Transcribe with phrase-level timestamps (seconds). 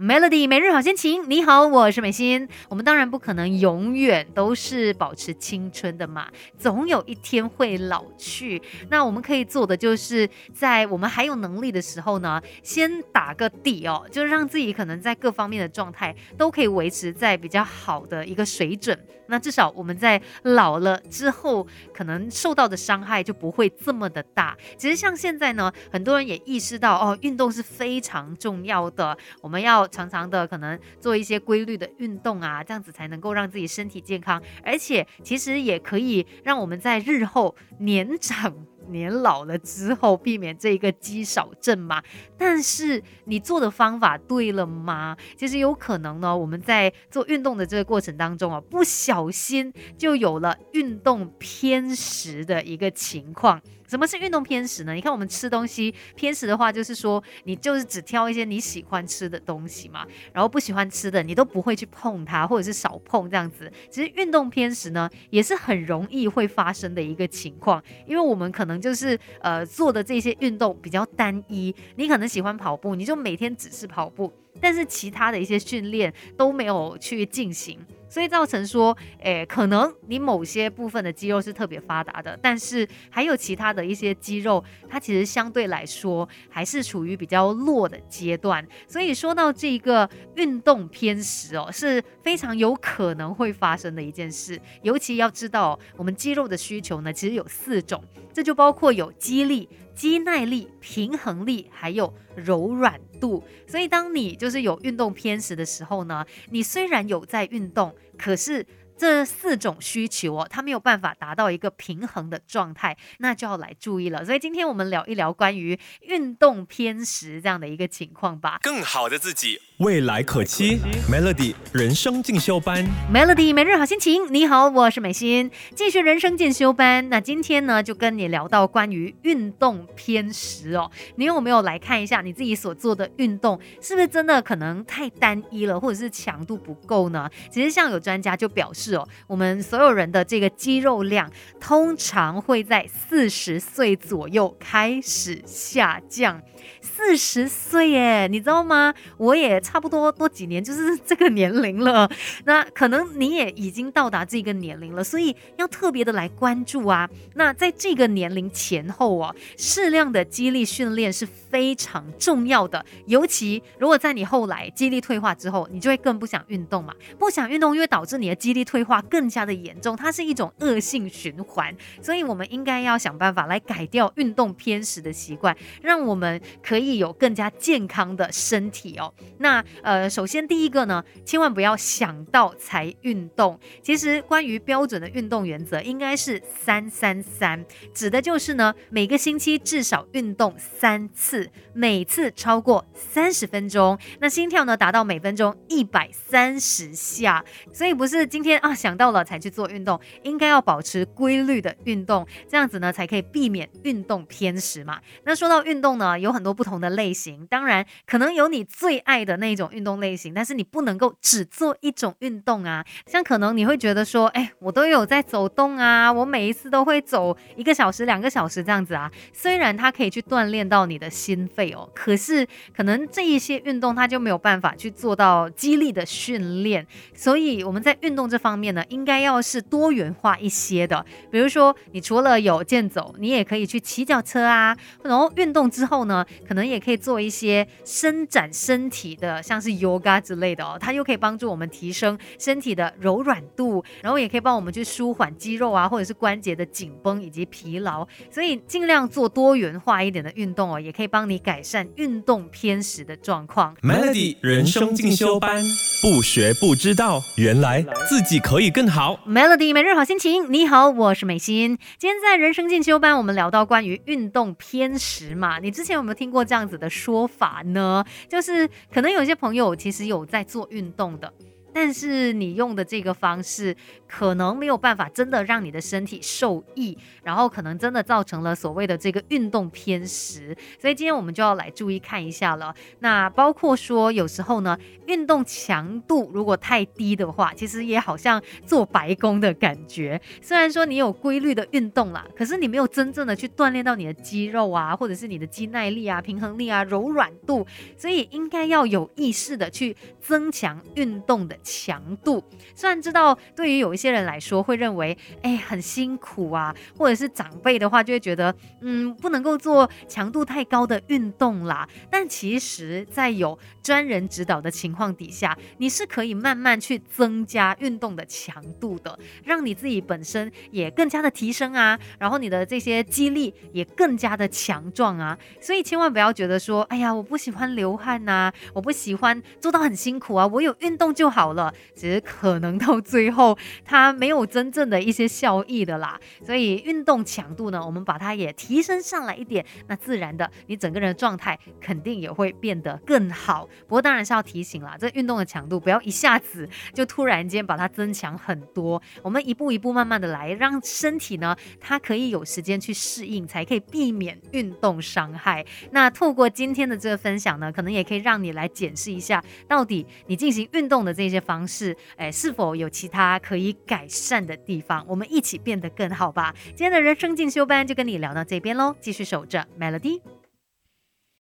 [0.00, 2.48] Melody 每日好心情，你好，我是美心。
[2.68, 8.62] 我们当然不可能永远都是保持青春的嘛，总有一天会老去。
[8.90, 18.96] 那我们可以做的就是在我们还有能力的时候呢，先打个底哦，就是让自己可能在各方面的状态都可以维持在比较好的一个水准。
[19.30, 24.56] 那至少我们在老了之后，可能受到的伤害就不会这么的大。
[24.78, 29.87] 其实像现在呢，很多人也意识到哦，运动是非常重要的，我们要。
[29.88, 38.54] 常常的可能做一些规律的运动啊，这样子才能够让自己身体健康，而且其实也可以让我们在日后年长。
[38.90, 42.02] 年老了之后，避免这一个肌少症嘛？
[42.38, 45.14] 但是你做的方法对了吗？
[45.36, 53.60] 其实有可能呢，我们在做运动的这个过程当中啊，不小心就有了运动偏食的一个情况。
[53.88, 54.92] 什么是运动偏食呢？
[54.92, 63.70] 你看我们吃东西偏食的话，就是说你就是只挑一些你喜欢吃的东西嘛，然后不喜欢吃的你都不会去碰它，或者是少碰这样子。
[63.90, 68.78] 其实运动偏食呢，也是很容易会发生的一个情况，因为我们可能。
[68.78, 77.78] 就是呃做的这些运动比较单一，你可能喜欢跑步，你就每天只是跑步，但是其他的一些训练都没有去进行。
[78.10, 88.66] 所以造成说，诶，可能你某些部分的肌肉是特别发达的，但是还有其他的一些肌肉，它其实相对来说还是处于比较弱的阶段。
[88.86, 94.58] 所以说到这一个运动偏食哦，是非常有可能会发生的一件事。
[94.80, 99.68] 尤其要知道，我们肌肉的需求呢，其实有四种，这就包括有肌力。
[99.98, 108.64] 肌耐力、平衡力还有柔软度，所以当你就是有运动偏食的时候呢，你虽然有在运动，可是。
[109.00, 114.24] 这四种需求哦，它没有办法达到一个平衡的状态，那就要来注意了。
[114.24, 118.58] 所以今天我们聊一聊关于运动偏食这样的一个情况吧。
[118.60, 120.80] 更好的自己，未来可期。
[121.08, 122.84] Melody 人生进修班
[123.14, 124.22] ，Melody 每日好心情。
[124.32, 127.08] 你好，我是美心，继续人生进修班。
[127.08, 130.90] 那今天呢，就跟你聊到关于运动偏食哦。
[131.14, 137.30] 你有没有来看一下你自己所做的运动，是不是真的可能太单一了，或者是强度不够呢？
[137.48, 138.96] 其实像有专家就表示。
[138.96, 141.30] 哦，我们所有人的这个肌肉量
[141.60, 146.42] 通常会在四十岁左右开始下降。
[146.80, 148.92] 四十岁耶，你知道吗？
[149.16, 152.10] 我也差不多多几年就是 这个年龄了。
[152.44, 157.06] 那可能你也已经到达这个年龄了，所以要特别的来关注啊。
[157.34, 162.82] 那在这个年龄前后哦，适量的肌力训练是非常重要的。
[163.04, 166.94] 尤其如果在你后来肌力退化之后，你就会更不想运动嘛。
[167.18, 171.76] 不想运动，因为导致你的肌力退化更加的严重，它是一种恶性循环。
[172.00, 176.40] 所以我们应该要想办法来改掉运动偏食的习惯，让我们。
[176.62, 179.12] 可以有更加健康的身体哦。
[179.38, 183.58] 那呃，首先第一个呢，千万不要想到才运动。
[183.82, 187.64] 其实关于标准的运动原则，应该是三三三，
[187.94, 197.42] 指的就是呢，每个星期至少运动三次，每次超过三十分钟，那心跳呢达到每分钟一百三十下。
[197.72, 205.00] 所以不是今天啊想到了才去做运动，应该要保持规律的运动，这样子呢才可以避免运动偏食嘛。
[205.24, 206.58] 那说到运动呢，有很多。
[206.58, 212.84] 不同的类型，当然可能有你最爱的那一种运动类型，但是你不能够只做一种运动啊。
[213.06, 219.10] 像可能你会觉得说，哎，我都有在走动啊，我每一次都会走一个小时、两个小时这样子啊。
[219.32, 226.86] 虽然它可以去锻炼到你的心肺哦，可是可能这一些运动它就没有办法去做到激励的训练。
[227.14, 231.04] 所以我们在运动这方面呢，应该要是多元化一些的。
[231.30, 234.76] 比如说，你除了有健走，你也可以去骑脚车啊。
[235.02, 236.24] 然后运动之后呢？
[236.46, 248.06] 可能也可以做一些伸展身体的，像是 yoga 之类的哦，它又可以帮助我们提升身体的柔软度，然后也可以帮我们去舒缓肌肉啊，或者是关节的紧绷以及疲劳。
[248.30, 253.74] 所以尽量做多元化一点的运动哦，也可以帮你改善运动偏食的状况。
[253.82, 255.62] Melody 人生进修班，
[256.00, 259.18] 不学不知道，原来自己可以更好。
[259.26, 261.76] Melody 每日好心情，你好，我是美心。
[261.98, 266.44] 今天在人生进修班，我们聊到关于运动偏食嘛，你之前有没有听过？
[266.44, 271.32] 这样子的说法呢，就是可能有些朋友其实有在做运动的。
[271.72, 273.76] 但是你用的这个方式
[274.06, 280.56] 可能没有办法真的让你的身体受益，然后可能真的造成了所谓的这个运动偏食。
[280.80, 282.74] 所以今天我们就要来注意看一下了。
[283.00, 284.76] 那包括说有时候呢，
[285.06, 290.20] 运动强度如果太低的话，其实也好像做白工的感觉。
[290.40, 297.66] 虽然说你有规律的运动啦，可是你没有真正的去锻炼到你的肌肉啊，或者是你的肌耐力啊、平衡力啊、柔软度。
[297.96, 301.57] 所以应该要有意识的去增强运动的。
[301.62, 302.42] 强度，
[302.74, 311.88] 虽然知道对于有一些人来说会认为，哎，很辛苦啊，或者是长辈的话就会觉得，嗯，不能够做强度太高的运动啦。
[312.10, 325.38] 但其实，在有专人指导的情况底下，你是可以慢慢去增加运动的强度的，让你自己本身也更加的提升啊，然后你的这些肌力也更加的强壮啊。
[325.60, 331.58] 所以千万不要觉得说，哎呀，我不喜欢流汗呐，我不喜欢做到很辛苦啊，我有运动就好了。
[331.58, 336.16] 了，只是可能到最后它没有真正的一些效益的啦。
[336.46, 343.68] 所以运动强度呢，我们把它也提升上来一点，那自然的你整个人的状态肯定也会变得更好。
[343.88, 355.66] 不过当然是要提醒啦，这运动的强度不要一下子 就突然间把它增强很多，我们一步一步慢慢的来，让身体呢它可以有时间去适应，才可以避免运动伤害。
[355.90, 365.04] 那透过今天的这个分享呢，可能也可以让你来检视一下，到底你进行运动的这些方式，哎，是否有其他可以改善的地方？
[365.08, 366.54] 我们一起变得更好吧。
[366.68, 370.37] 今天的人生进修班就跟你聊到这边喽，继续守着 Melody。